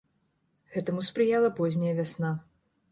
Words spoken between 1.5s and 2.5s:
позняя вясна.